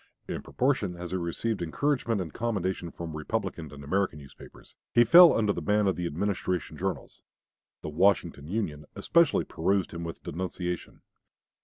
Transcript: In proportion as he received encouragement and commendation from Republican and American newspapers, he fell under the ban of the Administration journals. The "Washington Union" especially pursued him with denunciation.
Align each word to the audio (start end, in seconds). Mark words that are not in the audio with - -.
In 0.27 0.41
proportion 0.41 0.97
as 0.97 1.11
he 1.11 1.17
received 1.17 1.61
encouragement 1.61 2.21
and 2.21 2.33
commendation 2.33 2.89
from 2.89 3.15
Republican 3.15 3.71
and 3.71 3.83
American 3.83 4.17
newspapers, 4.17 4.73
he 4.91 5.03
fell 5.03 5.31
under 5.31 5.53
the 5.53 5.61
ban 5.61 5.85
of 5.85 5.95
the 5.95 6.07
Administration 6.07 6.75
journals. 6.75 7.21
The 7.83 7.89
"Washington 7.89 8.47
Union" 8.47 8.85
especially 8.95 9.45
pursued 9.45 9.91
him 9.91 10.03
with 10.03 10.23
denunciation. 10.23 11.01